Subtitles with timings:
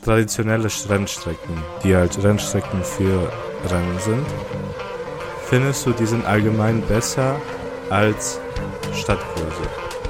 [0.00, 3.30] traditionelle Rennstrecken, die halt Rennstrecken für
[3.70, 4.26] Rennen sind,
[5.46, 7.36] findest du, die sind allgemein besser
[7.90, 8.40] als
[8.94, 9.62] Stadtkurse?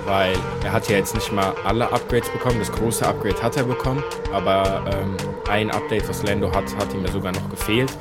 [0.07, 0.35] Weil
[0.65, 2.59] er hat ja jetzt nicht mal alle Upgrades bekommen.
[2.59, 5.17] Das große Upgrade hat er bekommen, aber ähm,
[5.49, 7.93] ein Update, was Lando hat, hat ihm ja sogar noch gefehlt.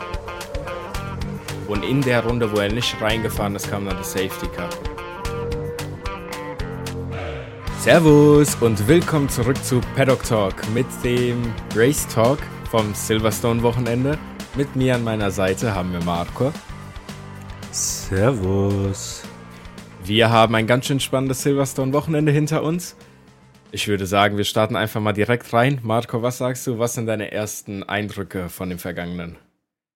[1.67, 4.69] Und in der Runde, wo er nicht reingefahren ist, kam dann das Safety Car.
[7.81, 12.37] Servus und willkommen zurück zu Paddock Talk mit dem Race Talk
[12.69, 14.19] vom Silverstone Wochenende.
[14.55, 16.53] Mit mir an meiner Seite haben wir Marco.
[17.71, 19.23] Servus.
[20.03, 22.95] Wir haben ein ganz schön spannendes Silverstone Wochenende hinter uns.
[23.71, 25.79] Ich würde sagen, wir starten einfach mal direkt rein.
[25.81, 26.77] Marco, was sagst du?
[26.77, 29.39] Was sind deine ersten Eindrücke von dem vergangenen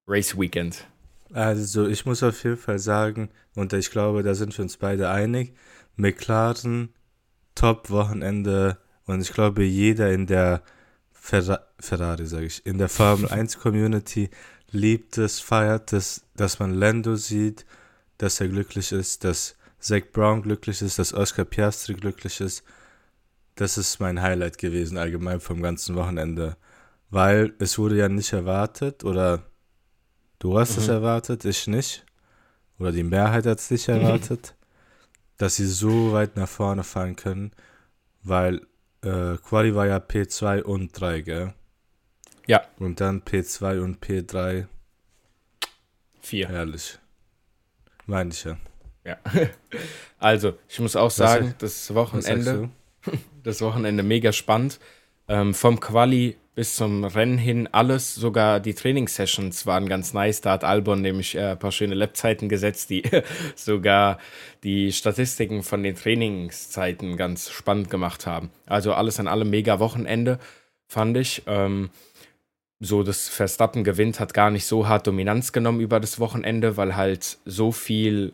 [0.08, 0.88] Race Weekend?
[1.34, 5.12] Also, ich muss auf jeden Fall sagen, und ich glaube, da sind wir uns beide
[5.12, 5.54] einig,
[5.98, 6.90] McLaren
[7.56, 10.62] Top-Wochenende und ich glaube, jeder in der
[11.12, 14.30] Ferra Ferrari, sage ich, in der Formel 1 Community
[14.72, 17.66] liebt es, feiert es, dass man Lando sieht,
[18.18, 22.64] dass er glücklich ist, dass Zach Brown glücklich ist, dass Oscar Piastri glücklich ist.
[23.56, 26.58] Das ist mein Highlight gewesen, allgemein vom ganzen Wochenende.
[27.10, 29.44] Weil es wurde ja nicht erwartet, oder
[30.40, 30.84] du hast mhm.
[30.84, 32.06] es erwartet, ich nicht.
[32.80, 34.55] Oder die Mehrheit hat es nicht erwartet
[35.38, 37.52] dass sie so weit nach vorne fahren können,
[38.24, 38.62] weil
[39.02, 41.54] äh, Quali war ja P2 und 3, gell?
[42.48, 42.62] Ja.
[42.78, 44.68] Und dann P2 und P3.
[46.22, 46.48] 4.
[46.50, 47.00] Herrlich.
[48.06, 48.58] Meine ich ja.
[49.04, 49.18] Ja.
[50.18, 52.70] Also, ich muss auch sagen, das Wochenende,
[53.44, 54.80] das Wochenende mega spannend.
[55.28, 60.40] Ähm, vom Quali bis zum Rennen hin alles, sogar die Trainingssessions waren ganz nice.
[60.40, 63.04] Da hat Albon nämlich äh, ein paar schöne Labzeiten gesetzt, die
[63.56, 64.18] sogar
[64.64, 68.52] die Statistiken von den Trainingszeiten ganz spannend gemacht haben.
[68.66, 70.40] Also alles an allem mega Wochenende,
[70.88, 71.44] fand ich.
[71.46, 71.90] Ähm,
[72.80, 76.96] so, das Verstappen gewinnt, hat gar nicht so hart Dominanz genommen über das Wochenende, weil
[76.96, 78.34] halt so viel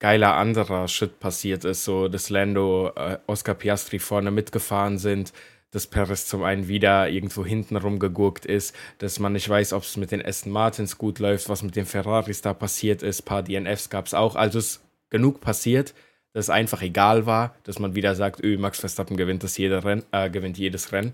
[0.00, 1.84] geiler anderer Shit passiert ist.
[1.84, 5.32] So, dass Lando, äh, Oscar Piastri vorne mitgefahren sind
[5.74, 9.96] dass Perez zum einen wieder irgendwo hinten rumgegurkt ist, dass man nicht weiß, ob es
[9.96, 13.22] mit den Aston Martins gut läuft, was mit den Ferraris da passiert ist.
[13.22, 14.36] Ein paar DNFs gab es auch.
[14.36, 15.92] Also ist genug passiert,
[16.32, 19.84] dass es einfach egal war, dass man wieder sagt, öh, Max Verstappen gewinnt, das jede
[19.84, 21.12] Renn, äh, gewinnt jedes Rennen.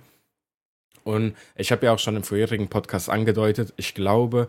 [1.04, 4.46] Und ich habe ja auch schon im vorherigen Podcast angedeutet, ich glaube,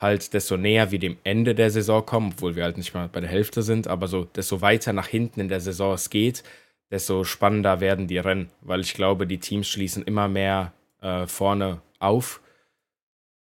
[0.00, 3.20] halt, desto näher wir dem Ende der Saison kommen, obwohl wir halt nicht mal bei
[3.20, 6.42] der Hälfte sind, aber so, desto weiter nach hinten in der Saison es geht,
[6.90, 11.80] desto spannender werden die Rennen, weil ich glaube, die Teams schließen immer mehr äh, vorne
[11.98, 12.40] auf.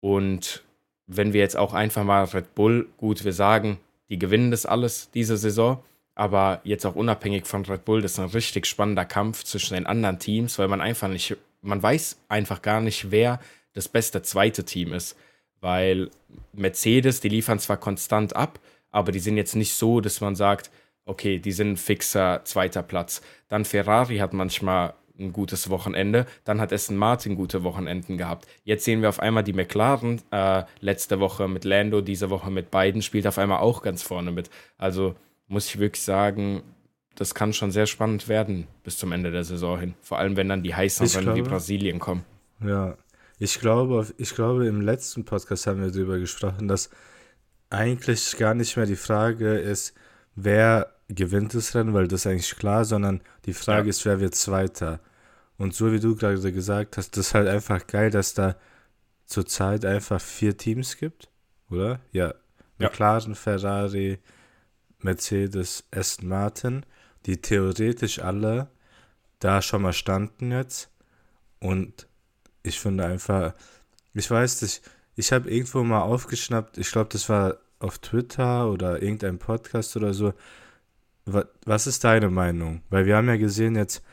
[0.01, 0.63] Und
[1.07, 3.79] wenn wir jetzt auch einfach mal Red Bull, gut, wir sagen,
[4.09, 5.83] die gewinnen das alles diese Saison,
[6.15, 9.85] aber jetzt auch unabhängig von Red Bull, das ist ein richtig spannender Kampf zwischen den
[9.85, 13.39] anderen Teams, weil man einfach nicht, man weiß einfach gar nicht, wer
[13.73, 15.15] das beste zweite Team ist,
[15.61, 16.09] weil
[16.53, 18.59] Mercedes, die liefern zwar konstant ab,
[18.91, 20.71] aber die sind jetzt nicht so, dass man sagt,
[21.09, 23.21] okay, die sind fixer zweiter Platz.
[23.47, 28.47] Dann Ferrari hat manchmal ein gutes Wochenende, dann hat Aston Martin gute Wochenenden gehabt.
[28.63, 32.71] Jetzt sehen wir auf einmal die McLaren äh, letzte Woche mit Lando, diese Woche mit
[32.71, 34.49] beiden, spielt auf einmal auch ganz vorne mit.
[34.77, 35.15] Also
[35.47, 36.61] muss ich wirklich sagen,
[37.15, 39.95] das kann schon sehr spannend werden bis zum Ende der Saison hin.
[40.01, 42.23] Vor allem, wenn dann die heißen Rennen wie Brasilien kommen.
[42.63, 42.95] Ja,
[43.39, 46.89] ich glaube, ich glaube, im letzten Podcast haben wir darüber gesprochen, dass
[47.69, 49.95] eigentlich gar nicht mehr die Frage ist,
[50.35, 53.89] wer gewinnt das Rennen, weil das ist eigentlich klar, sondern die Frage ja.
[53.89, 54.99] ist, wer wird Zweiter.
[55.57, 58.55] Und so wie du gerade gesagt hast, das ist halt einfach geil, dass da
[59.25, 61.29] zurzeit einfach vier Teams gibt,
[61.69, 61.99] oder?
[62.11, 62.27] Ja.
[62.27, 62.33] ja.
[62.77, 64.19] McLaren, Ferrari,
[64.99, 66.85] Mercedes, Aston Martin,
[67.25, 68.69] die theoretisch alle
[69.39, 70.89] da schon mal standen jetzt.
[71.59, 72.07] Und
[72.63, 73.53] ich finde einfach,
[74.13, 74.81] ich weiß nicht,
[75.15, 80.13] ich habe irgendwo mal aufgeschnappt, ich glaube, das war auf Twitter oder irgendein Podcast oder
[80.13, 80.33] so,
[81.25, 82.81] was ist deine Meinung?
[82.89, 84.03] Weil wir haben ja gesehen jetzt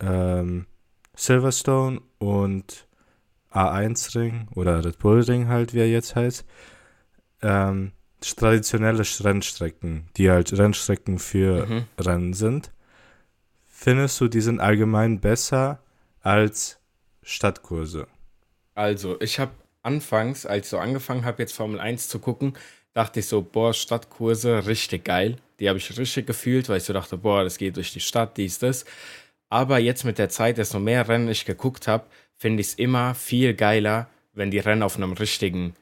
[0.00, 0.66] ähm,
[1.14, 2.86] Silverstone und
[3.52, 6.44] A1-Ring oder Red Bull-Ring halt, wie er jetzt heißt.
[7.42, 11.84] Ähm, traditionelle Rennstrecken, die halt Rennstrecken für mhm.
[11.98, 12.72] Rennen sind.
[13.68, 15.80] Findest du, die sind allgemein besser
[16.22, 16.78] als
[17.22, 18.06] Stadtkurse?
[18.74, 19.52] Also, ich habe
[19.82, 22.54] anfangs, als ich so angefangen habe, jetzt Formel 1 zu gucken,
[22.94, 25.36] dachte ich so, boah, Stadtkurse, richtig geil.
[25.60, 28.36] Die habe ich richtig gefühlt, weil ich so dachte, boah, das geht durch die Stadt,
[28.36, 28.84] dies, das.
[29.50, 32.06] Aber jetzt mit der Zeit, desto mehr Rennen ich geguckt habe,
[32.36, 35.74] finde ich es immer viel geiler, wenn die Rennen auf einem richtigen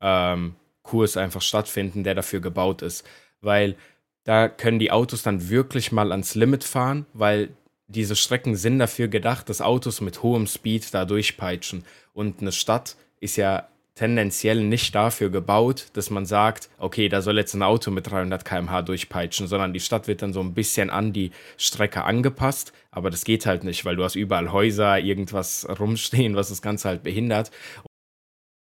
[0.00, 3.06] ähm, Kurs einfach stattfinden, der dafür gebaut ist.
[3.40, 3.76] Weil
[4.24, 7.50] da können die Autos dann wirklich mal ans Limit fahren, weil
[7.86, 11.84] diese Strecken sind dafür gedacht, dass Autos mit hohem Speed da durchpeitschen.
[12.12, 13.68] Und eine Stadt ist ja
[14.02, 18.44] tendenziell nicht dafür gebaut, dass man sagt, okay, da soll jetzt ein Auto mit 300
[18.44, 22.72] km/h durchpeitschen, sondern die Stadt wird dann so ein bisschen an die Strecke angepasst.
[22.90, 26.88] Aber das geht halt nicht, weil du hast überall Häuser, irgendwas rumstehen, was das Ganze
[26.88, 27.52] halt behindert.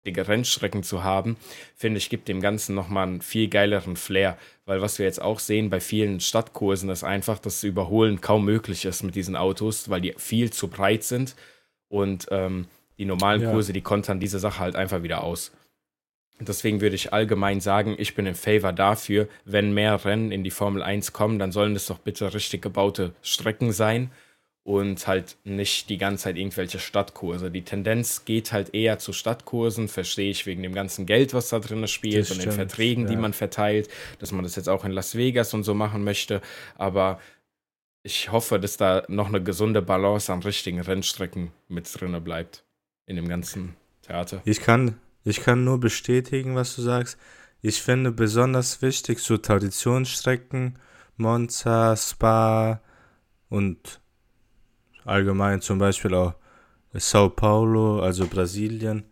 [0.05, 1.35] Die Rennstrecken zu haben,
[1.75, 4.37] finde ich, gibt dem Ganzen nochmal einen viel geileren Flair.
[4.63, 8.85] Weil was wir jetzt auch sehen bei vielen Stadtkursen, ist einfach, dass Überholen kaum möglich
[8.85, 11.35] ist mit diesen Autos, weil die viel zu breit sind.
[11.89, 12.67] Und ähm,
[12.97, 13.51] die normalen ja.
[13.51, 15.51] Kurse, die kontern diese Sache halt einfach wieder aus.
[16.39, 20.51] Deswegen würde ich allgemein sagen, ich bin in Favor dafür, wenn mehr Rennen in die
[20.51, 24.11] Formel 1 kommen, dann sollen das doch bitte richtig gebaute Strecken sein
[24.63, 27.51] und halt nicht die ganze Zeit irgendwelche Stadtkurse.
[27.51, 31.59] Die Tendenz geht halt eher zu Stadtkursen, verstehe ich wegen dem ganzen Geld, was da
[31.59, 33.11] drin spielt und den Verträgen, ja.
[33.11, 33.87] die man verteilt,
[34.19, 36.41] dass man das jetzt auch in Las Vegas und so machen möchte.
[36.77, 37.21] Aber
[38.03, 42.65] ich hoffe, dass da noch eine gesunde Balance an richtigen Rennstrecken mit drin bleibt
[43.05, 44.41] in dem ganzen Theater.
[44.45, 47.17] Ich kann, ich kann nur bestätigen, was du sagst.
[47.61, 50.77] Ich finde besonders wichtig so Traditionsstrecken,
[51.17, 52.81] Monza, Spa
[53.49, 54.01] und
[55.03, 56.35] allgemein zum Beispiel auch
[56.93, 59.03] Sao Paulo, also Brasilien.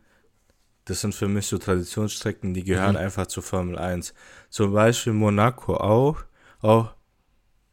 [0.85, 3.01] Das sind für mich so Traditionsstrecken, die gehören mhm.
[3.01, 4.13] einfach zur Formel 1.
[4.49, 6.23] Zum Beispiel Monaco auch,
[6.61, 6.93] auch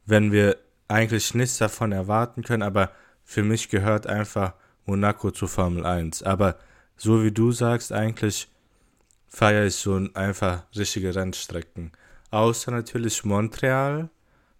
[0.06, 0.56] wenn wir
[0.88, 2.90] eigentlich nichts davon erwarten können, aber
[3.24, 4.54] für mich gehört einfach
[4.90, 6.24] Monaco zur Formel 1.
[6.24, 6.56] Aber
[6.96, 8.48] so wie du sagst, eigentlich
[9.28, 11.92] feiere ich so einfach richtige Rennstrecken.
[12.32, 14.10] Außer natürlich Montreal,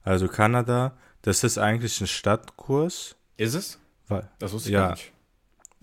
[0.03, 0.97] also Kanada.
[1.23, 3.17] Das ist eigentlich ein Stadtkurs.
[3.37, 3.79] Ist es?
[4.09, 5.13] Weil, das wusste ich ja, nicht.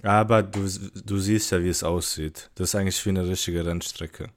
[0.03, 0.67] Aber du,
[1.05, 2.49] du siehst ja, wie es aussieht.
[2.55, 4.29] Das ist eigentlich wie eine richtige Rennstrecke.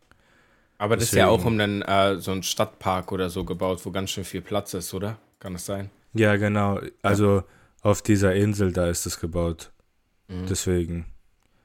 [0.78, 3.84] Aber das Deswegen, ist ja auch um einen, äh, so einen Stadtpark oder so gebaut,
[3.84, 5.18] wo ganz schön viel Platz ist, oder?
[5.38, 5.90] Kann das sein?
[6.14, 6.80] Ja, genau.
[7.02, 7.44] Also ja.
[7.82, 9.70] auf dieser Insel, da ist es gebaut.
[10.30, 10.46] Mhm.
[10.48, 11.06] Deswegen.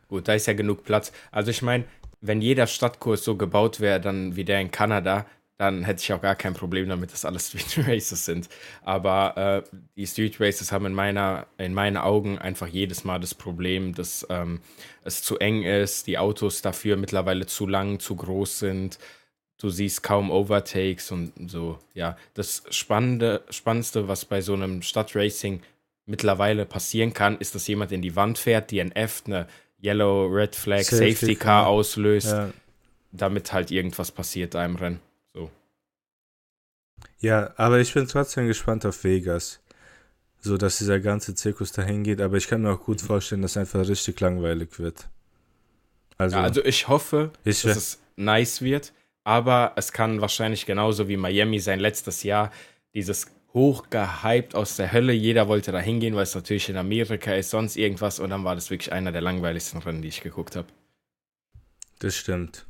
[0.09, 1.11] Gut, da ist ja genug Platz.
[1.31, 1.85] Also ich meine,
[2.21, 5.25] wenn jeder Stadtkurs so gebaut wäre, dann wie der in Kanada,
[5.57, 8.49] dann hätte ich auch gar kein Problem damit, dass alles Street Races sind.
[8.83, 13.33] Aber äh, die Street Races haben in, meiner, in meinen Augen einfach jedes Mal das
[13.33, 14.59] Problem, dass ähm,
[15.03, 18.99] es zu eng ist, die Autos dafür mittlerweile zu lang, zu groß sind.
[19.57, 21.79] Du siehst kaum Overtakes und so.
[21.93, 25.61] Ja, das Spannende, Spannendste, was bei so einem Stadtracing
[26.05, 29.47] mittlerweile passieren kann, ist, dass jemand in die Wand fährt, DNF, eine
[29.81, 32.51] Yellow, Red Flag, Safety, Safety Car auslöst, ja.
[33.11, 34.99] damit halt irgendwas passiert im Rennen.
[35.33, 35.49] So.
[37.19, 39.61] Ja, aber ich bin trotzdem gespannt auf Vegas.
[40.39, 43.51] So, dass dieser ganze Zirkus dahin geht, aber ich kann mir auch gut vorstellen, dass
[43.51, 45.07] es einfach richtig langweilig wird.
[46.19, 48.93] Also, ja, also ich hoffe, ich dass es nice wird,
[49.23, 52.51] aber es kann wahrscheinlich genauso wie Miami sein letztes Jahr
[52.93, 55.13] dieses hochgehypt aus der Hölle.
[55.13, 58.19] Jeder wollte da hingehen, weil es natürlich in Amerika ist, sonst irgendwas.
[58.19, 60.67] Und dann war das wirklich einer der langweiligsten Rennen, die ich geguckt habe.
[61.99, 62.67] Das stimmt.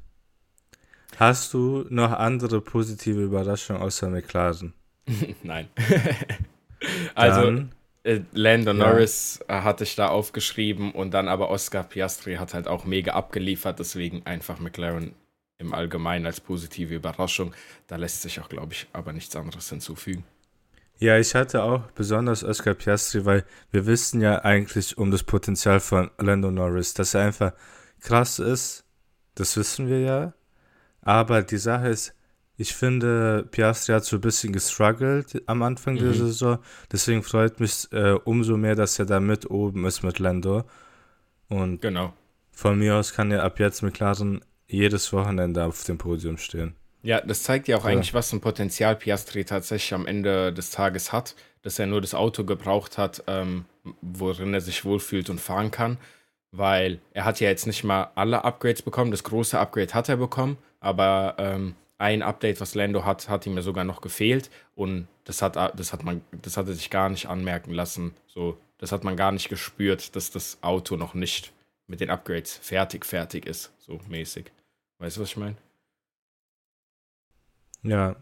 [1.17, 4.73] Hast du noch andere positive Überraschungen außer McLaren?
[5.43, 5.69] Nein.
[7.15, 7.71] also, dann,
[8.03, 8.77] äh, Lando ja.
[8.77, 13.13] Norris äh, hatte ich da aufgeschrieben und dann aber Oscar Piastri hat halt auch mega
[13.13, 13.79] abgeliefert.
[13.79, 15.15] Deswegen einfach McLaren
[15.57, 17.55] im Allgemeinen als positive Überraschung.
[17.87, 20.23] Da lässt sich auch, glaube ich, aber nichts anderes hinzufügen.
[20.97, 25.79] Ja, ich hatte auch besonders Oscar Piastri, weil wir wissen ja eigentlich um das Potenzial
[25.79, 27.53] von Lando Norris, dass er einfach
[27.99, 28.85] krass ist.
[29.35, 30.33] Das wissen wir ja.
[31.01, 32.13] Aber die Sache ist,
[32.57, 35.99] ich finde, Piastri hat so ein bisschen gestruggelt am Anfang mhm.
[35.99, 36.59] der Saison.
[36.91, 40.63] Deswegen freut mich äh, umso mehr, dass er da mit oben ist mit Lando.
[41.49, 42.13] Und genau.
[42.51, 46.75] von mir aus kann er ab jetzt McLaren jedes Wochenende auf dem Podium stehen.
[47.05, 47.91] Ja, das zeigt ja auch ja.
[47.91, 52.15] eigentlich, was ein Potenzial Piastri tatsächlich am Ende des Tages hat, dass er nur das
[52.15, 53.65] Auto gebraucht hat, ähm,
[54.01, 55.99] worin er sich wohlfühlt und fahren kann,
[56.51, 59.11] weil er hat ja jetzt nicht mal alle Upgrades bekommen.
[59.11, 63.55] Das große Upgrade hat er bekommen, aber ähm, ein Update, was Lando hat, hat ihm
[63.55, 67.09] ja sogar noch gefehlt und das hat, das hat man, das hat er sich gar
[67.09, 68.15] nicht anmerken lassen.
[68.25, 71.53] So, das hat man gar nicht gespürt, dass das Auto noch nicht
[71.85, 74.51] mit den Upgrades fertig, fertig ist, so mäßig.
[74.97, 75.55] Weißt du, was ich meine?
[77.85, 78.15] Ja.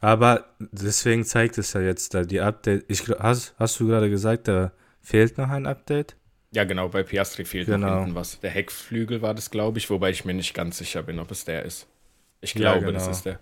[0.00, 2.84] Aber deswegen zeigt es ja jetzt da die Update.
[2.88, 6.16] Ich, hast, hast du gerade gesagt, da fehlt noch ein Update?
[6.50, 7.88] Ja, genau, bei Piastri fehlt genau.
[7.88, 8.40] noch hinten was.
[8.40, 11.44] Der Heckflügel war das, glaube ich, wobei ich mir nicht ganz sicher bin, ob es
[11.44, 11.86] der ist.
[12.40, 12.98] Ich glaube, ja, genau.
[12.98, 13.38] das ist der.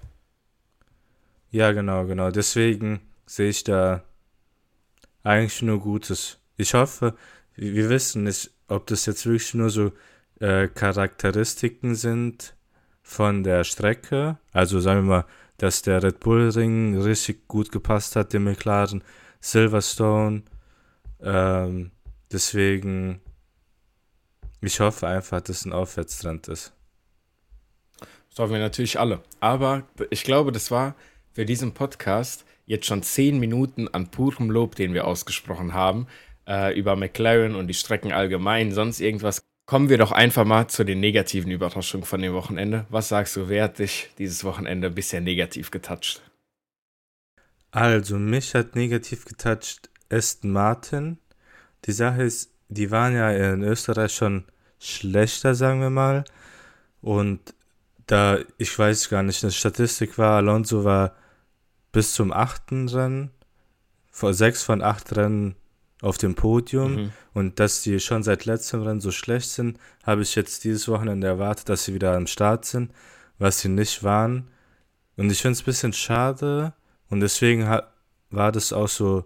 [1.51, 2.31] Ja, genau, genau.
[2.31, 4.03] Deswegen sehe ich da
[5.23, 6.39] eigentlich nur Gutes.
[6.57, 7.15] Ich hoffe,
[7.57, 9.93] wir wissen nicht, ob das jetzt wirklich nur so
[10.41, 12.55] äh, Charakteristiken sind
[13.03, 14.39] von der Strecke.
[14.53, 15.25] Also sagen wir mal,
[15.59, 19.03] dass der Red Bull Ring richtig gut gepasst hat, dem McLaren,
[19.41, 20.43] Silverstone
[21.23, 21.91] Ähm,
[22.33, 23.21] deswegen,
[24.61, 26.73] ich hoffe einfach, dass es ein Aufwärtstrend ist.
[28.31, 29.23] Das hoffen wir natürlich alle.
[29.41, 30.97] Aber ich glaube, das war
[31.33, 36.09] für diesen Podcast jetzt schon zehn Minuten an purem Lob, den wir ausgesprochen haben,
[36.49, 39.44] äh, über McLaren und die Strecken allgemein, sonst irgendwas.
[39.67, 42.87] Kommen wir doch einfach mal zu den negativen Überraschungen von dem Wochenende.
[42.91, 46.23] Was sagst du, wer hat dich dieses Wochenende bisher negativ getoucht?
[47.71, 51.19] Also, mich hat negativ getoucht Aston Martin.
[51.87, 54.45] Die Sache ist, die waren ja in Österreich schon
[54.79, 56.25] schlechter, sagen wir mal.
[57.01, 57.55] Und
[58.07, 61.17] da, ich weiß gar nicht, eine Statistik war, Alonso war
[61.91, 63.31] bis zum achten Rennen,
[64.11, 65.57] vor sechs von acht Rennen
[66.05, 66.95] auf dem Podium.
[66.95, 67.13] Mhm.
[67.33, 71.27] Und dass die schon seit letztem Rennen so schlecht sind, habe ich jetzt dieses Wochenende
[71.27, 72.93] erwartet, dass sie wieder am Start sind,
[73.39, 74.49] was sie nicht waren.
[75.17, 76.75] Und ich finde es ein bisschen schade.
[77.09, 77.67] Und deswegen
[78.31, 79.25] war das auch so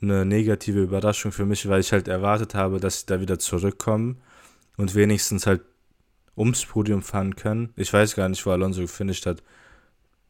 [0.00, 4.20] eine negative Überraschung für mich, weil ich halt erwartet habe, dass sie da wieder zurückkommen
[4.76, 5.62] und wenigstens halt
[6.36, 7.72] ums Podium fahren können.
[7.76, 9.42] Ich weiß gar nicht, wo Alonso gefinisht hat.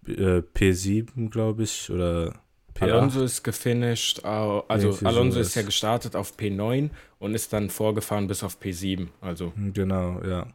[0.06, 2.34] Äh, P7, glaube ich, oder
[2.74, 2.82] P8.
[2.82, 7.70] Alonso ist gefinisht, also Irgendwie Alonso so ist ja gestartet auf P9 und ist dann
[7.70, 9.08] vorgefahren bis auf P7.
[9.20, 9.52] Also.
[9.54, 10.46] Hm, genau, ja.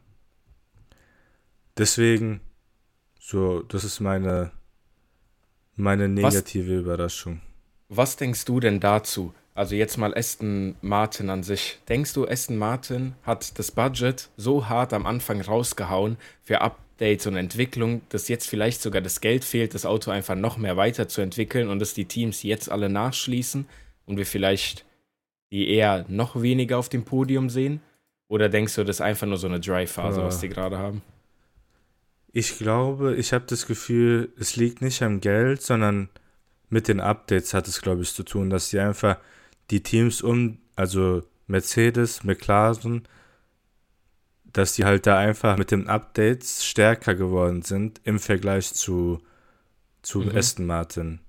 [1.76, 2.40] Deswegen,
[3.20, 4.50] so, das ist meine,
[5.74, 7.40] meine negative was, Überraschung.
[7.88, 9.34] Was denkst du denn dazu?
[9.54, 11.78] Also jetzt mal Aston Martin an sich.
[11.88, 16.60] Denkst du, Aston Martin hat das Budget so hart am Anfang rausgehauen für
[16.96, 20.78] Updates und Entwicklung, dass jetzt vielleicht sogar das Geld fehlt, das Auto einfach noch mehr
[20.78, 23.66] weiterzuentwickeln und dass die Teams jetzt alle nachschließen
[24.06, 24.86] und wir vielleicht
[25.52, 27.80] die eher noch weniger auf dem Podium sehen?
[28.28, 31.02] Oder denkst du, das ist einfach nur so eine Dry-Phase, was die gerade haben?
[32.32, 36.08] Ich glaube, ich habe das Gefühl, es liegt nicht am Geld, sondern
[36.70, 39.18] mit den Updates hat es, glaube ich, zu tun, dass sie einfach
[39.70, 43.02] die Teams um, also Mercedes, McLaren,
[44.56, 49.20] dass die halt da einfach mit den Updates stärker geworden sind im Vergleich zu,
[50.00, 50.36] zu mhm.
[50.36, 51.20] Aston Martin.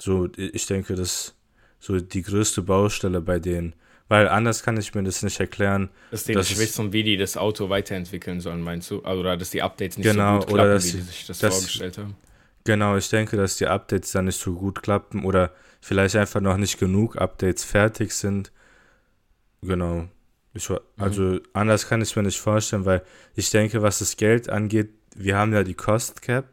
[0.00, 1.34] So, ich denke, das ist
[1.78, 3.74] so die größte Baustelle bei denen.
[4.08, 5.90] Weil anders kann ich mir das nicht erklären.
[6.10, 9.02] Dass die nicht wissen, wie die das Auto weiterentwickeln sollen, meinst du?
[9.02, 11.38] Also, oder dass die Updates nicht genau, so gut klappen, dass, wie die sich das
[11.38, 12.16] dass, vorgestellt haben.
[12.64, 16.56] Genau, ich denke, dass die Updates dann nicht so gut klappen oder vielleicht einfach noch
[16.56, 18.52] nicht genug Updates fertig sind.
[19.62, 20.08] Genau.
[20.54, 20.78] Ich, mhm.
[20.96, 21.40] also mhm.
[21.52, 23.02] anders kann ich mir nicht vorstellen, weil
[23.34, 26.46] ich denke, was das Geld angeht, wir haben ja die Cost Cap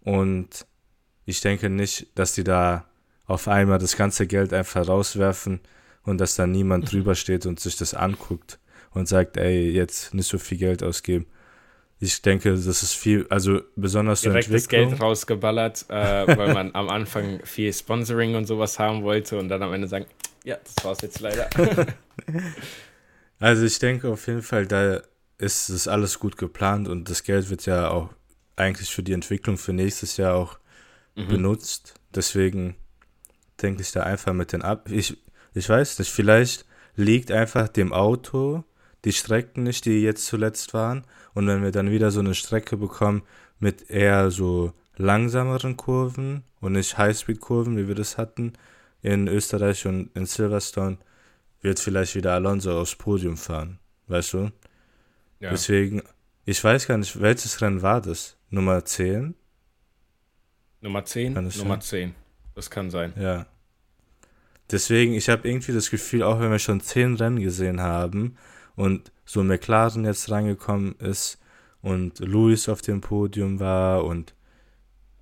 [0.00, 0.66] und
[1.24, 2.86] ich denke nicht, dass die da
[3.26, 5.60] auf einmal das ganze Geld einfach rauswerfen
[6.04, 8.58] und dass da niemand drüber steht und sich das anguckt
[8.90, 11.26] und sagt, ey, jetzt nicht so viel Geld ausgeben
[12.02, 16.88] ich denke, das ist viel, also besonders Direkt das Geld rausgeballert, äh, weil man am
[16.88, 20.06] Anfang viel Sponsoring und sowas haben wollte und dann am Ende sagen,
[20.42, 21.48] ja, das war's jetzt leider.
[23.42, 25.02] also ich denke auf jeden Fall, da
[25.36, 28.10] ist es alles gut geplant und das Geld wird ja auch
[28.54, 30.58] eigentlich für die Entwicklung für nächstes Jahr auch
[31.16, 31.26] mhm.
[31.26, 31.94] benutzt.
[32.14, 32.76] Deswegen
[33.60, 34.88] denke ich da einfach mit den Ab.
[34.90, 35.18] Ich,
[35.54, 38.62] ich weiß nicht, vielleicht liegt einfach dem Auto
[39.04, 41.04] die Strecken nicht, die jetzt zuletzt waren.
[41.34, 43.22] Und wenn wir dann wieder so eine Strecke bekommen
[43.58, 48.52] mit eher so langsameren Kurven und nicht Highspeed-Kurven, wie wir das hatten
[49.00, 50.98] in Österreich und in Silverstone,
[51.62, 53.78] wird vielleicht wieder Alonso aufs Podium fahren.
[54.08, 54.50] Weißt du?
[55.40, 55.50] Ja.
[55.50, 56.02] Deswegen,
[56.44, 58.36] ich weiß gar nicht, welches Rennen war das?
[58.50, 59.34] Nummer 10?
[60.80, 61.32] Nummer 10?
[61.32, 61.80] Nummer sein?
[61.80, 62.14] 10.
[62.54, 63.14] Das kann sein.
[63.16, 63.46] Ja.
[64.70, 68.36] Deswegen, ich habe irgendwie das Gefühl, auch wenn wir schon 10 Rennen gesehen haben,
[68.76, 71.38] und so McLaren jetzt reingekommen ist
[71.80, 74.34] und Lewis auf dem Podium war und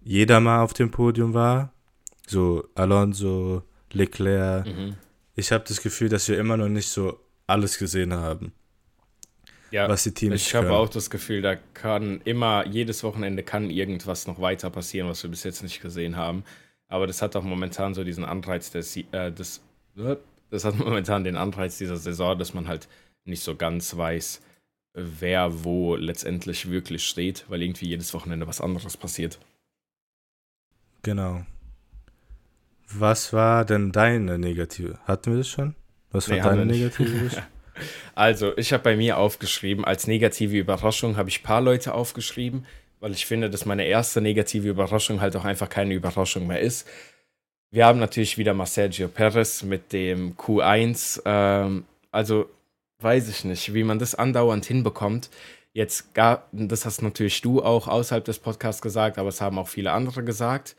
[0.03, 1.73] jeder mal auf dem Podium war,
[2.27, 4.67] so Alonso, Leclerc.
[4.67, 4.97] Mhm.
[5.41, 8.53] Ich habe das Gefühl, dass wir immer noch nicht so alles gesehen haben.
[9.71, 13.71] Ja, was die Teams ich habe auch das Gefühl, da kann immer, jedes Wochenende kann
[13.71, 16.45] irgendwas noch weiter passieren, was wir bis jetzt nicht gesehen haben.
[16.89, 19.63] Aber das hat auch momentan so diesen Anreiz des, äh, des
[20.51, 22.87] das hat momentan den Anreiz dieser Saison, dass man halt
[23.25, 24.43] nicht so ganz weiß,
[24.93, 29.39] wer wo letztendlich wirklich steht, weil irgendwie jedes Wochenende was anderes passiert.
[31.03, 31.47] Genau.
[32.93, 34.99] Was war denn deine negative?
[35.05, 35.75] Hatten wir das schon?
[36.11, 37.31] Was war nee, deine negative?
[38.15, 42.67] also, ich habe bei mir aufgeschrieben, als negative Überraschung habe ich ein paar Leute aufgeschrieben,
[42.99, 46.87] weil ich finde, dass meine erste negative Überraschung halt auch einfach keine Überraschung mehr ist.
[47.71, 51.23] Wir haben natürlich wieder mal Sergio Perez mit dem Q1.
[51.25, 52.51] Ähm, also
[52.99, 55.31] weiß ich nicht, wie man das andauernd hinbekommt.
[55.73, 59.69] Jetzt gar, das hast natürlich du auch außerhalb des Podcasts gesagt, aber es haben auch
[59.69, 60.75] viele andere gesagt,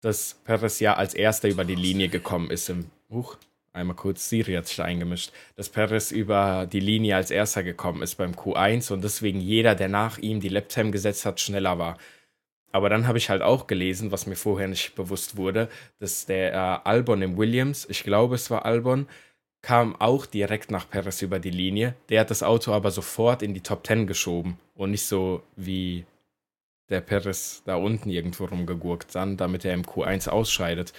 [0.00, 3.36] dass Perez ja als erster über die Linie gekommen ist im Huch,
[3.72, 8.16] einmal kurz, Siri hat sich eingemischt, dass Perez über die Linie als erster gekommen ist
[8.16, 11.98] beim Q1 und deswegen jeder, der nach ihm die Laptime gesetzt hat, schneller war.
[12.72, 16.52] Aber dann habe ich halt auch gelesen, was mir vorher nicht bewusst wurde, dass der
[16.52, 19.08] äh, Albon im Williams, ich glaube es war Albon,
[19.62, 21.94] kam auch direkt nach Perez über die Linie.
[22.08, 26.06] Der hat das Auto aber sofort in die Top 10 geschoben und nicht so wie
[26.90, 30.92] der Perez da unten irgendwo rumgegurkt dann, damit er im Q1 ausscheidet.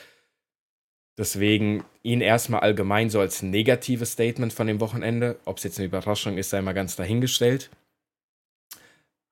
[1.17, 5.37] Deswegen ihn erstmal allgemein so als negatives Statement von dem Wochenende.
[5.45, 7.69] Ob es jetzt eine Überraschung ist, sei mal ganz dahingestellt.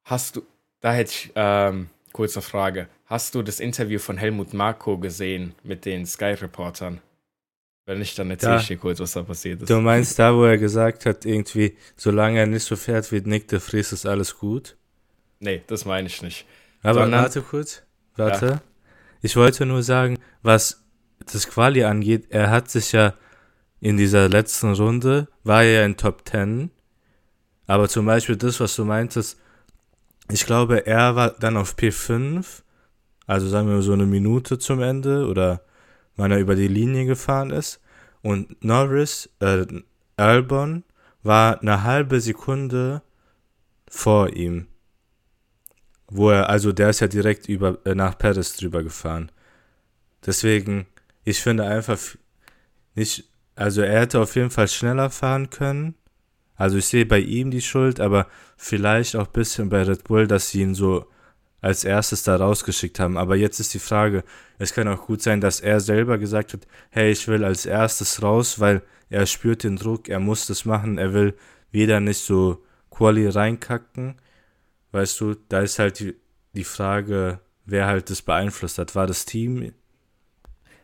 [0.03, 0.41] Hast du,
[0.81, 2.87] da hätte ich, ähm, kurze Frage.
[3.05, 7.01] Hast du das Interview von Helmut Marko gesehen mit den Sky-Reportern?
[7.85, 9.69] Wenn nicht, dann erzähle ich dir kurz, was da passiert ist.
[9.69, 13.47] Du meinst da, wo er gesagt hat, irgendwie, solange er nicht so fährt wie Nick
[13.47, 14.77] de Vries, ist alles gut?
[15.39, 16.45] Nee, das meine ich nicht.
[16.83, 17.83] Aber Sondern, warte kurz,
[18.15, 18.45] warte.
[18.45, 18.61] Ja.
[19.21, 20.83] Ich wollte nur sagen, was
[21.31, 23.13] das Quali angeht, er hat sich ja
[23.81, 26.71] in dieser letzten Runde, war er ja in Top 10.
[27.67, 29.39] Aber zum Beispiel das, was du meintest,
[30.31, 32.45] ich glaube, er war dann auf P5,
[33.25, 35.61] also sagen wir so eine Minute zum Ende oder
[36.15, 37.79] wann er über die Linie gefahren ist.
[38.21, 39.65] Und Norris, äh,
[40.17, 40.83] Albon
[41.23, 43.01] war eine halbe Sekunde
[43.89, 44.67] vor ihm.
[46.09, 49.31] Wo er, also der ist ja direkt über, äh, nach Paris drüber gefahren.
[50.25, 50.87] Deswegen,
[51.23, 51.99] ich finde einfach
[52.95, 55.95] nicht, also er hätte auf jeden Fall schneller fahren können.
[56.55, 60.27] Also ich sehe bei ihm die Schuld, aber vielleicht auch ein bisschen bei Red Bull,
[60.27, 61.05] dass sie ihn so
[61.61, 63.17] als erstes da rausgeschickt haben.
[63.17, 64.23] Aber jetzt ist die Frage,
[64.57, 68.21] es kann auch gut sein, dass er selber gesagt hat, hey, ich will als erstes
[68.21, 71.35] raus, weil er spürt den Druck, er muss das machen, er will
[71.71, 74.15] wieder nicht so Quali reinkacken.
[74.91, 76.15] Weißt du, da ist halt die,
[76.53, 78.95] die Frage, wer halt das beeinflusst hat.
[78.95, 79.73] War das Team?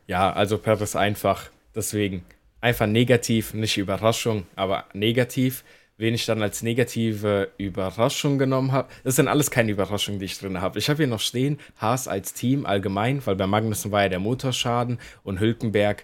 [0.07, 2.23] Ja, also Perez einfach, deswegen
[2.61, 5.63] einfach negativ, nicht Überraschung, aber negativ.
[5.97, 10.37] Wen ich dann als negative Überraschung genommen habe, das sind alles keine Überraschungen, die ich
[10.37, 10.77] drin habe.
[10.77, 14.19] Ich habe hier noch stehen, Haas als Team allgemein, weil bei Magnussen war ja der
[14.19, 16.03] Motorschaden und Hülkenberg,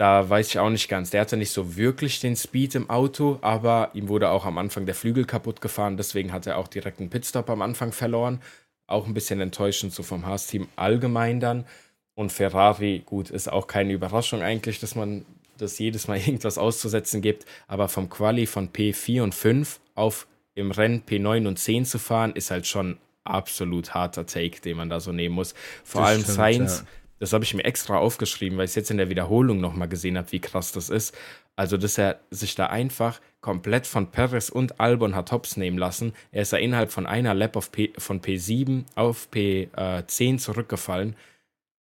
[0.00, 1.10] da weiß ich auch nicht ganz.
[1.10, 4.86] Der hatte nicht so wirklich den Speed im Auto, aber ihm wurde auch am Anfang
[4.86, 8.40] der Flügel kaputt gefahren, deswegen hat er auch direkt einen Pitstop am Anfang verloren.
[8.86, 11.66] Auch ein bisschen enttäuschend so vom Haas-Team allgemein dann.
[12.14, 15.26] Und Ferrari, gut, ist auch keine Überraschung eigentlich, dass man
[15.58, 17.44] das jedes Mal irgendwas auszusetzen gibt.
[17.68, 22.32] Aber vom Quali von P4 und 5 auf im Rennen P9 und 10 zu fahren,
[22.32, 25.54] ist halt schon absolut harter Take, den man da so nehmen muss.
[25.84, 26.86] Vor das allem stimmt, Science, ja.
[27.20, 30.16] Das habe ich mir extra aufgeschrieben, weil ich es jetzt in der Wiederholung nochmal gesehen
[30.16, 31.16] habe, wie krass das ist.
[31.54, 36.14] Also, dass er sich da einfach komplett von Perez und Albon hat hops nehmen lassen.
[36.32, 41.14] Er ist da innerhalb von einer Lap auf P, von P7 auf P10 zurückgefallen.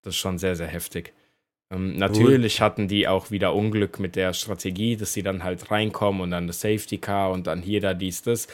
[0.02, 1.13] Das ist schon sehr, sehr heftig.
[1.71, 6.21] Ähm, natürlich hatten die auch wieder Unglück mit der Strategie, dass sie dann halt reinkommen
[6.21, 8.47] und dann das Safety Car und dann hier, da, dies, das.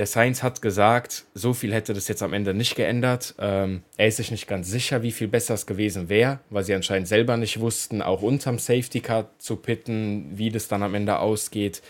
[0.00, 3.34] Der Sainz hat gesagt, so viel hätte das jetzt am Ende nicht geändert.
[3.38, 6.74] Ähm, er ist sich nicht ganz sicher, wie viel besser es gewesen wäre, weil sie
[6.74, 11.18] anscheinend selber nicht wussten, auch unterm Safety Car zu pitten, wie das dann am Ende
[11.18, 11.82] ausgeht.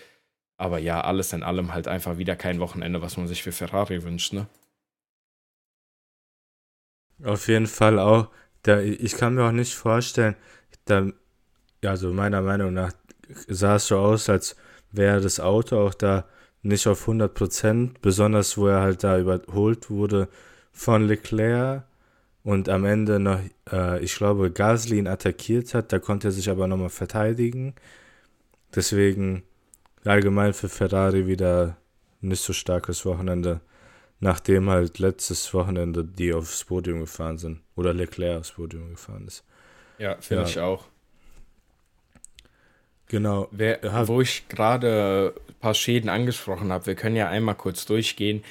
[0.56, 4.02] Aber ja, alles in allem halt einfach wieder kein Wochenende, was man sich für Ferrari
[4.02, 4.48] wünscht, ne?
[7.22, 8.26] Auf jeden Fall auch
[8.64, 10.34] da, ich kann mir auch nicht vorstellen,
[10.84, 11.12] da,
[11.84, 12.92] also meiner Meinung nach
[13.46, 14.56] sah es so aus, als
[14.90, 16.26] wäre das Auto auch da
[16.62, 20.28] nicht auf 100 Prozent, besonders wo er halt da überholt wurde
[20.72, 21.84] von Leclerc
[22.42, 26.50] und am Ende noch, äh, ich glaube, Gasly ihn attackiert hat, da konnte er sich
[26.50, 27.74] aber nochmal verteidigen.
[28.74, 29.42] Deswegen
[30.04, 31.76] allgemein für Ferrari wieder
[32.20, 33.60] nicht so starkes Wochenende
[34.20, 37.62] nachdem halt letztes Wochenende die aufs Podium gefahren sind.
[37.74, 39.44] Oder Leclerc aufs Podium gefahren ist.
[39.98, 40.48] Ja, finde ja.
[40.48, 40.84] ich auch.
[43.10, 43.48] Genau.
[43.50, 48.44] Wer, wo ich gerade ein paar Schäden angesprochen habe, wir können ja einmal kurz durchgehen,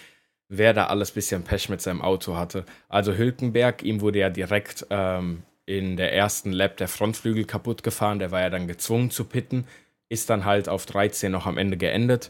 [0.50, 2.66] wer da alles ein bisschen Pech mit seinem Auto hatte.
[2.90, 8.20] Also Hülkenberg, ihm wurde ja direkt ähm, in der ersten Lap der Frontflügel kaputt gefahren,
[8.20, 9.66] der war ja dann gezwungen zu pitten,
[10.10, 12.30] ist dann halt auf 13 noch am Ende geendet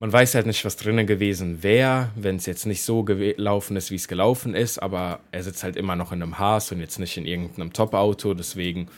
[0.00, 3.90] man weiß halt nicht, was drinnen gewesen wäre, wenn es jetzt nicht so gelaufen ist,
[3.90, 6.98] wie es gelaufen ist, aber er sitzt halt immer noch in einem Haas und jetzt
[6.98, 8.88] nicht in irgendeinem Top-Auto, deswegen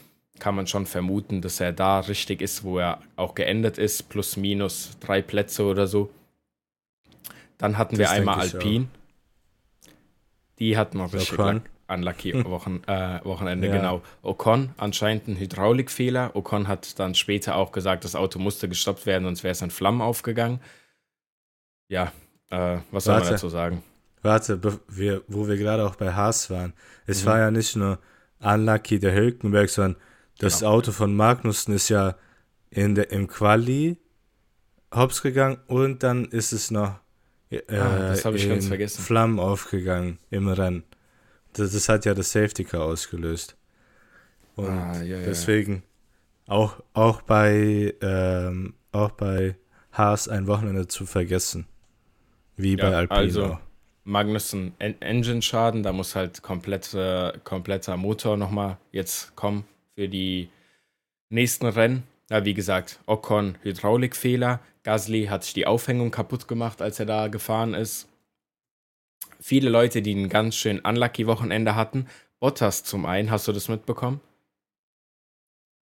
[0.40, 4.36] kann man schon vermuten, dass er da richtig ist, wo er auch geendet ist, plus
[4.36, 6.10] minus drei Plätze oder so.
[7.58, 8.88] Dann hatten das wir einmal Alpine.
[10.58, 11.62] Die hatten noch richtig Ocon.
[11.88, 13.76] unlucky Wochen, äh, Wochenende, ja.
[13.76, 14.02] genau.
[14.22, 16.34] Ocon anscheinend ein Hydraulikfehler.
[16.34, 19.70] Ocon hat dann später auch gesagt, das Auto musste gestoppt werden, sonst wäre es in
[19.70, 20.60] Flammen aufgegangen
[21.90, 22.12] ja,
[22.50, 23.82] äh, was soll man dazu sagen?
[24.22, 26.72] Warte, wir, wo wir gerade auch bei Haas waren.
[27.06, 27.26] Es mhm.
[27.26, 27.98] war ja nicht nur
[28.38, 30.00] unlucky der Hülkenberg, sondern
[30.40, 30.72] das genau.
[30.72, 32.16] Auto von Magnussen ist ja
[32.70, 33.98] in der, im Quali
[34.92, 36.98] hops gegangen und dann ist es noch
[37.50, 39.02] äh, ah, vergessen.
[39.02, 40.84] Flammen aufgegangen im Rennen.
[41.52, 43.56] Das, das hat ja das Safety Car ausgelöst.
[44.56, 45.24] Und ah, ja, ja.
[45.26, 45.82] deswegen
[46.46, 49.56] auch, auch bei ähm, auch bei
[49.92, 51.66] Haas ein Wochenende zu vergessen.
[52.56, 53.20] Wie ja, bei Alpine.
[53.20, 53.58] Also
[54.04, 59.64] Magnussen en Engine-Schaden, da muss halt komplett, äh, kompletter Motor nochmal jetzt kommen
[60.00, 60.48] für die
[61.28, 62.04] nächsten Rennen.
[62.30, 64.60] Ja, wie gesagt, Ocon Hydraulikfehler.
[64.82, 68.08] Gasly hat sich die Aufhängung kaputt gemacht, als er da gefahren ist.
[69.40, 72.06] Viele Leute, die ein ganz schön unlucky Wochenende hatten.
[72.38, 74.22] Bottas zum einen, hast du das mitbekommen?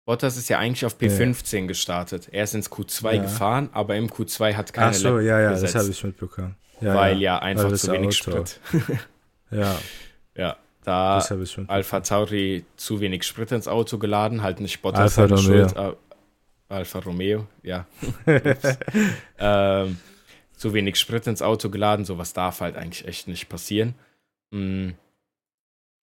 [0.06, 1.65] Bottas ist ja eigentlich auf P15 ja.
[1.65, 2.30] gestartet.
[2.32, 3.22] Er ist ins Q2 ja.
[3.24, 6.56] gefahren, aber im Q2 hat keine Ach so, ja, ja, gesetzt, das habe ich mitbekommen.
[6.80, 8.46] Ja, weil ja, einfach zu wenig Auto.
[8.46, 8.62] Sprit.
[9.52, 9.78] ja.
[10.34, 10.56] Ja,
[10.88, 11.19] da
[11.67, 15.67] Alpha Tauri zu wenig Sprit ins Auto geladen, halt nicht Bottas Alfa Romeo.
[15.67, 15.93] Schuld, äh,
[16.69, 17.86] Alfa Romeo, ja.
[19.38, 19.97] ähm,
[20.56, 23.95] zu wenig Sprit ins Auto geladen, sowas darf halt eigentlich echt nicht passieren.
[24.52, 24.95] Mhm.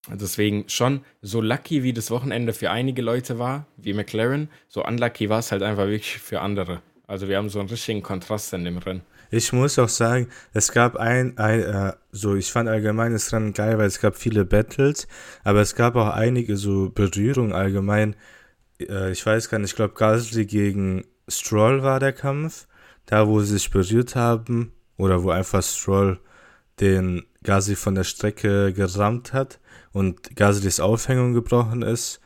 [0.08, 5.30] Deswegen schon so lucky, wie das Wochenende für einige Leute war, wie McLaren, so unlucky
[5.30, 6.82] war es halt einfach wirklich für andere.
[7.06, 9.02] Also wir haben so einen richtigen Kontrast in dem Rennen.
[9.32, 13.54] Ich muss auch sagen, es gab ein, ein äh, so ich fand allgemein das Rennen
[13.54, 15.08] geil, weil es gab viele Battles,
[15.44, 18.16] aber es gab auch einige so Berührungen allgemein.
[18.80, 22.68] Äh, ich weiß gar nicht, ich glaube Gasly gegen Stroll war der Kampf,
[23.06, 26.20] da wo sie sich berührt haben oder wo einfach Stroll
[26.80, 29.60] den Gasly von der Strecke gerammt hat
[29.92, 32.20] und Gaslys Aufhängung gebrochen ist.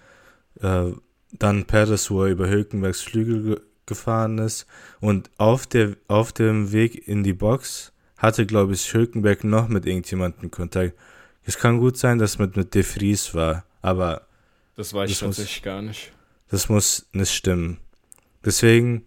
[0.62, 0.92] Äh,
[1.32, 3.62] dann Perez, wo er über Hülkenbergs Flügel ge
[3.94, 4.66] gefahren ist.
[5.00, 9.86] Und auf, der, auf dem Weg in die Box hatte, glaube ich, Hülkenberg noch mit
[9.86, 10.98] irgendjemandem Kontakt.
[11.44, 14.28] Es kann gut sein, dass mit, mit De Vries war, aber.
[14.76, 16.12] Das weiß ich tatsächlich gar nicht.
[16.50, 17.80] Das muss nicht stimmen.
[18.46, 19.06] Deswegen,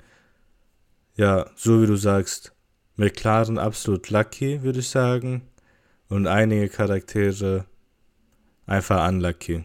[1.16, 2.53] ja, so wie du sagst,
[2.96, 5.42] McLaren absolut lucky, würde ich sagen.
[6.09, 7.66] Und einige Charaktere
[8.66, 9.64] einfach unlucky.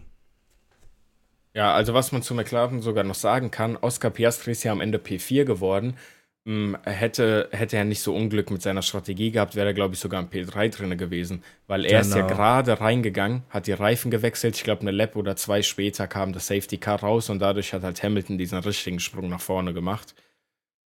[1.54, 4.80] Ja, also was man zu McLaren sogar noch sagen kann, Oscar Piastri ist ja am
[4.80, 5.96] Ende P4 geworden.
[6.44, 10.00] Hm, hätte, hätte er nicht so Unglück mit seiner Strategie gehabt, wäre er, glaube ich,
[10.00, 11.44] sogar im P3 drin gewesen.
[11.68, 12.00] Weil er genau.
[12.00, 12.34] ist ja genau.
[12.34, 14.56] gerade reingegangen, hat die Reifen gewechselt.
[14.56, 17.82] Ich glaube, eine Lap oder zwei später kam das Safety Car raus und dadurch hat
[17.82, 20.14] halt Hamilton diesen richtigen Sprung nach vorne gemacht.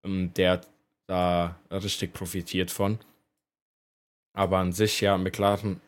[0.05, 0.69] Hm, der hat
[1.07, 2.99] da richtig profitiert von.
[4.35, 5.81] Aber an sich, ja, McLaren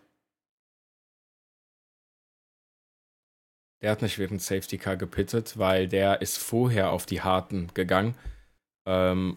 [3.80, 8.14] Der hat nicht während Safety Car gepittet, weil der ist vorher auf die Harten gegangen,
[8.86, 9.36] ähm,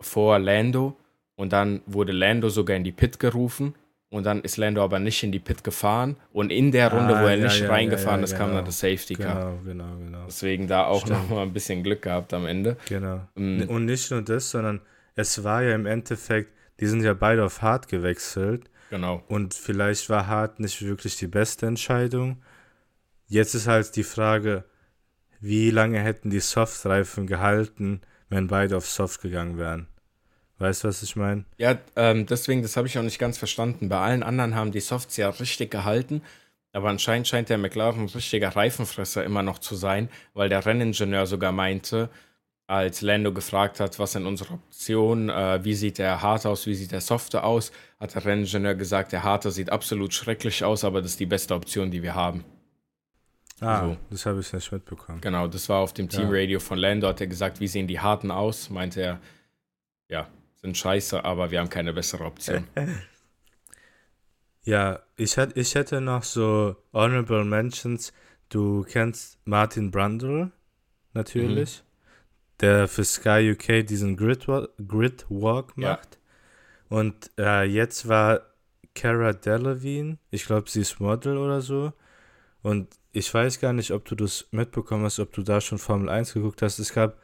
[0.00, 0.96] vor Lando.
[1.34, 3.74] Und dann wurde Lando sogar in die Pit gerufen.
[4.10, 6.16] Und dann ist Lando aber nicht in die Pit gefahren.
[6.32, 8.56] Und in der Runde, ah, wo er ja, nicht ja, reingefahren ja, ist, kam dann
[8.56, 8.66] genau.
[8.66, 9.58] das Safety Car.
[9.64, 10.24] Genau, genau, genau.
[10.26, 12.76] Deswegen da auch nochmal ein bisschen Glück gehabt am Ende.
[12.88, 13.22] Genau.
[13.34, 13.68] Mhm.
[13.68, 14.82] Und nicht nur das, sondern
[15.14, 18.70] es war ja im Endeffekt, die sind ja beide auf Hart gewechselt.
[18.90, 19.22] Genau.
[19.28, 22.42] Und vielleicht war Hart nicht wirklich die beste Entscheidung.
[23.32, 24.62] Jetzt ist halt die Frage,
[25.40, 29.86] wie lange hätten die Softreifen gehalten, wenn beide auf Soft gegangen wären?
[30.58, 31.46] Weißt du, was ich meine?
[31.56, 33.88] Ja, ähm, deswegen, das habe ich auch nicht ganz verstanden.
[33.88, 36.20] Bei allen anderen haben die Softs ja richtig gehalten,
[36.74, 41.26] aber anscheinend scheint der McLaren ein richtiger Reifenfresser immer noch zu sein, weil der Renningenieur
[41.26, 42.10] sogar meinte,
[42.66, 46.74] als Lando gefragt hat, was sind unsere Optionen, äh, wie sieht der Harte aus, wie
[46.74, 51.00] sieht der Softe aus, hat der Renningenieur gesagt, der Harte sieht absolut schrecklich aus, aber
[51.00, 52.44] das ist die beste Option, die wir haben.
[53.62, 53.96] Ah, so.
[54.10, 55.20] das habe ich nicht mitbekommen.
[55.20, 56.64] Genau, das war auf dem Teamradio ja.
[56.64, 58.70] von Lando, hat er gesagt, wie sehen die Harten aus?
[58.70, 59.20] Meinte er,
[60.08, 60.28] ja,
[60.60, 62.66] sind scheiße, aber wir haben keine bessere Option.
[64.64, 68.12] ja, ich, hätt, ich hätte noch so Honorable Mentions.
[68.48, 70.50] Du kennst Martin Brundle,
[71.12, 72.56] natürlich, mhm.
[72.60, 74.46] der für Sky UK diesen Grid,
[74.88, 76.18] Grid Walk macht.
[76.90, 76.98] Ja.
[76.98, 78.40] Und äh, jetzt war
[78.94, 81.92] Cara Delevingne, ich glaube, sie ist Model oder so.
[82.62, 86.08] Und ich weiß gar nicht, ob du das mitbekommen hast, ob du da schon Formel
[86.08, 86.78] 1 geguckt hast.
[86.78, 87.18] Es gab,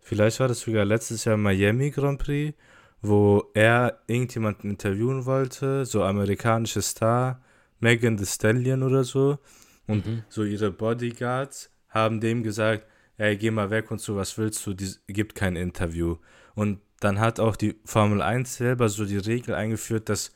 [0.00, 2.56] vielleicht war das sogar letztes Jahr Miami Grand Prix,
[3.02, 7.42] wo er irgendjemanden interviewen wollte, so amerikanische Star,
[7.78, 9.38] Megan Thee Stallion oder so.
[9.86, 10.22] Und mhm.
[10.28, 14.74] so ihre Bodyguards haben dem gesagt, ey, geh mal weg und so, was willst du,
[14.74, 16.16] die, gibt kein Interview.
[16.54, 20.32] Und dann hat auch die Formel 1 selber so die Regel eingeführt, dass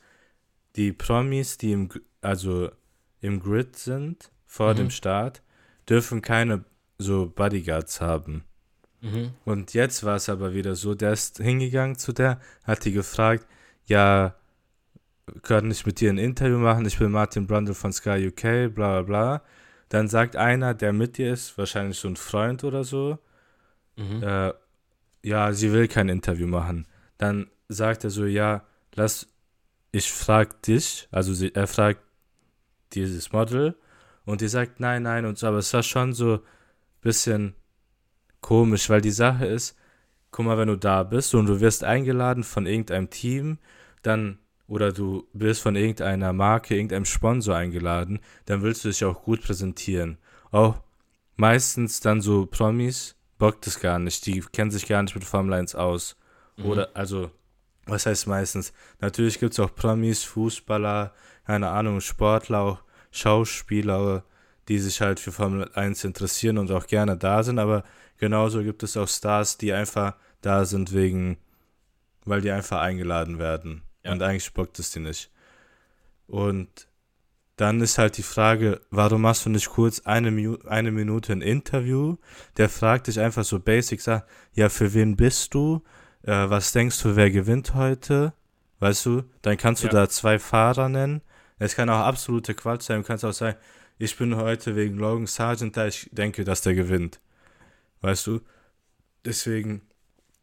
[0.75, 1.89] die Promis, die im,
[2.21, 2.69] also
[3.21, 4.77] im Grid sind, vor mhm.
[4.77, 5.41] dem Start,
[5.89, 6.63] dürfen keine
[6.97, 8.45] so Bodyguards haben.
[9.01, 9.31] Mhm.
[9.43, 13.45] Und jetzt war es aber wieder so, der ist hingegangen zu der, hat die gefragt,
[13.85, 14.33] ja,
[15.41, 16.85] kann ich mit dir ein Interview machen?
[16.85, 19.41] Ich bin Martin Brundle von Sky UK, bla bla bla.
[19.89, 23.19] dann sagt einer, der mit dir ist, wahrscheinlich so ein Freund oder so,
[23.97, 24.23] mhm.
[24.23, 24.53] äh,
[25.21, 26.87] ja, sie will kein Interview machen.
[27.17, 28.63] Dann sagt er so, ja,
[28.93, 29.27] lass,
[29.91, 31.99] ich frag dich, also sie, er fragt
[32.93, 33.75] dieses Model
[34.25, 36.41] und die sagt nein, nein und so, aber es war schon so ein
[37.01, 37.55] bisschen
[38.41, 39.77] komisch, weil die Sache ist,
[40.31, 43.57] guck mal, wenn du da bist und du wirst eingeladen von irgendeinem Team,
[44.01, 49.23] dann oder du bist von irgendeiner Marke, irgendeinem Sponsor eingeladen, dann willst du dich auch
[49.23, 50.17] gut präsentieren.
[50.51, 50.81] Auch
[51.35, 55.53] meistens dann so Promis bockt es gar nicht, die kennen sich gar nicht mit Formel
[55.53, 56.17] 1 aus.
[56.57, 56.65] Mhm.
[56.65, 57.31] Oder, also,
[57.85, 58.73] was heißt meistens?
[58.99, 61.13] Natürlich gibt es auch Promis, Fußballer,
[61.45, 62.83] keine Ahnung, Sportler, auch
[63.15, 64.23] Schauspieler,
[64.67, 67.83] die sich halt für Formel 1 interessieren und auch gerne da sind, aber
[68.17, 71.37] genauso gibt es auch Stars, die einfach da sind wegen,
[72.25, 73.83] weil die einfach eingeladen werden.
[74.03, 74.11] Ja.
[74.11, 75.31] Und eigentlich bockt es die nicht.
[76.27, 76.87] Und
[77.55, 82.17] dann ist halt die Frage, warum machst du nicht kurz eine, eine Minute ein Interview?
[82.57, 85.81] Der fragt dich einfach so basic, sagt, ja, für wen bist du?
[86.23, 88.33] Äh, was denkst du, wer gewinnt heute?
[88.79, 89.23] Weißt du?
[89.41, 89.93] Dann kannst du ja.
[89.93, 91.21] da zwei Fahrer nennen.
[91.59, 93.01] Es kann auch absolute Quatsch sein.
[93.01, 93.57] Du kannst auch sagen,
[93.97, 97.19] ich bin heute wegen Logan Sargent da, ich denke, dass der gewinnt.
[98.01, 98.41] Weißt du?
[99.23, 99.81] Deswegen.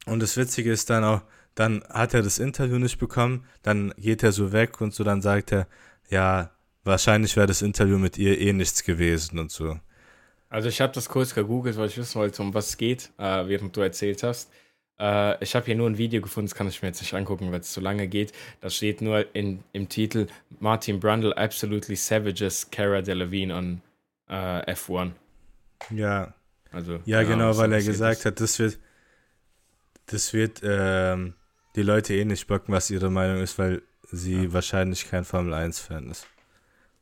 [0.07, 1.23] Und das Witzige ist dann auch,
[1.55, 5.21] dann hat er das Interview nicht bekommen, dann geht er so weg und so, dann
[5.21, 5.69] sagt er,
[6.09, 6.51] ja,
[6.83, 9.79] wahrscheinlich wäre das Interview mit ihr eh nichts gewesen und so.
[10.49, 13.47] Also ich habe das kurz gegoogelt, weil ich wissen wollte, um was es geht, äh,
[13.47, 14.51] während du erzählt hast.
[14.99, 17.51] Äh, ich habe hier nur ein Video gefunden, das kann ich mir jetzt nicht angucken,
[17.53, 18.33] weil es zu lange geht.
[18.61, 20.27] Da steht nur in, im Titel
[20.61, 23.83] Martin Brundle absolutely savages Cara Delevingne on
[24.29, 25.13] äh, F1.
[25.91, 26.35] Ja.
[26.71, 28.25] Also, ja, genau, genau weil er gesagt ist.
[28.25, 28.79] hat, das wird,
[30.07, 31.35] das wird ähm,
[31.77, 34.53] die Leute eh nicht bocken, was ihre Meinung ist, weil sie ja.
[34.53, 36.27] wahrscheinlich kein Formel 1-Fan ist.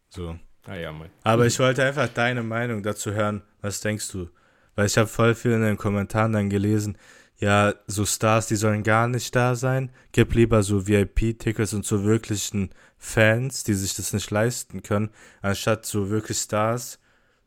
[0.08, 0.38] So.
[0.66, 1.10] Ah ja, mein.
[1.22, 3.42] Aber ich wollte einfach deine Meinung dazu hören.
[3.60, 4.28] Was denkst du?
[4.74, 6.96] Weil ich habe voll viel in den Kommentaren dann gelesen,
[7.40, 9.90] ja, so Stars, die sollen gar nicht da sein.
[10.12, 15.86] Gib lieber so VIP-Tickets und so wirklichen Fans, die sich das nicht leisten können, anstatt
[15.86, 16.98] so wirklich Stars,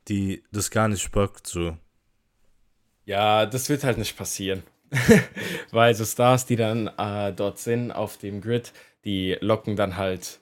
[0.07, 1.77] die das gar nicht bockt, so.
[3.05, 4.63] Ja, das wird halt nicht passieren.
[5.71, 8.73] Weil so Stars, die dann äh, dort sind auf dem Grid,
[9.05, 10.39] die locken dann halt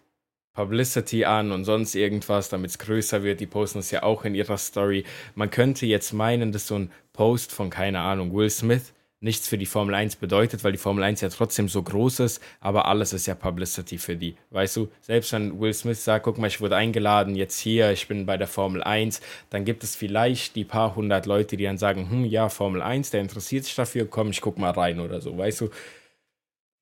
[0.54, 3.42] Publicity an und sonst irgendwas, damit es größer wird.
[3.42, 5.04] Die posten es ja auch in ihrer Story.
[5.36, 9.58] Man könnte jetzt meinen, dass so ein Post von, keine Ahnung, Will Smith nichts für
[9.58, 13.14] die Formel 1 bedeutet, weil die Formel 1 ja trotzdem so groß ist, aber alles
[13.14, 14.36] ist ja Publicity für die.
[14.50, 18.08] Weißt du, selbst wenn Will Smith sagt, guck mal, ich wurde eingeladen, jetzt hier, ich
[18.08, 21.78] bin bei der Formel 1, dann gibt es vielleicht die paar hundert Leute, die dann
[21.78, 25.22] sagen, hm, ja, Formel 1, der interessiert sich dafür, komm, ich guck mal rein oder
[25.22, 25.70] so, weißt du.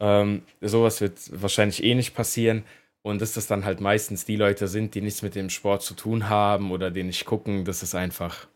[0.01, 2.63] Ähm, sowas wird wahrscheinlich eh nicht passieren.
[3.01, 5.93] Und dass das dann halt meistens die Leute sind, die nichts mit dem Sport zu
[5.93, 8.48] tun haben oder die nicht gucken, das ist einfach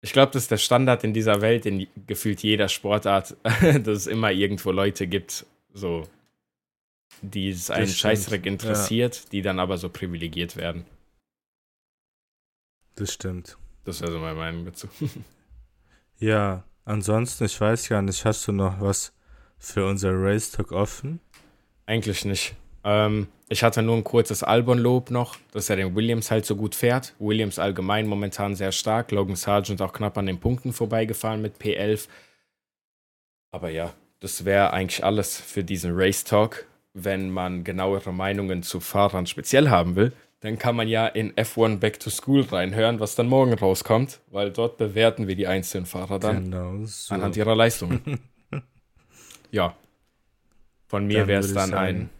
[0.00, 4.06] ich glaube, das ist der Standard in dieser Welt, in gefühlt jeder Sportart, dass es
[4.06, 6.04] immer irgendwo Leute gibt, so,
[7.22, 9.22] die es einen Scheißdreck interessiert, ja.
[9.32, 10.84] die dann aber so privilegiert werden.
[12.94, 13.56] Das stimmt.
[13.84, 14.88] Das wäre so meine Meinung dazu.
[16.18, 19.12] ja, ansonsten, ich weiß gar nicht, hast du noch was
[19.58, 21.20] für unser Race Talk offen?
[21.86, 22.54] Eigentlich nicht.
[22.88, 26.74] Ähm, ich hatte nur ein kurzes Albon-Lob noch, dass er den Williams halt so gut
[26.74, 27.14] fährt.
[27.18, 29.10] Williams allgemein momentan sehr stark.
[29.10, 32.08] Logan Sargent auch knapp an den Punkten vorbeigefahren mit P11.
[33.52, 36.66] Aber ja, das wäre eigentlich alles für diesen Race Talk.
[36.94, 41.78] Wenn man genauere Meinungen zu Fahrern speziell haben will, dann kann man ja in F1
[41.78, 46.18] Back to School reinhören, was dann morgen rauskommt, weil dort bewerten wir die einzelnen Fahrer
[46.18, 47.14] dann genau so.
[47.14, 48.20] anhand ihrer Leistungen.
[49.50, 49.74] ja,
[50.86, 52.10] von mir wäre es dann ein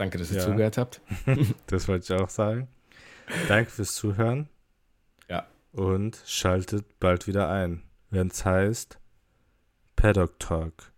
[0.00, 0.46] Danke, dass ihr ja.
[0.46, 1.02] zugehört habt.
[1.66, 2.68] das wollte ich auch sagen.
[3.48, 4.48] Danke fürs Zuhören.
[5.28, 5.46] Ja.
[5.72, 8.98] Und schaltet bald wieder ein, wenn es heißt
[9.96, 10.90] Paddock Talk.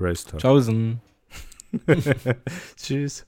[0.00, 0.40] Race Talk.
[0.40, 1.02] Tschaußen.
[2.76, 3.26] Tschüss.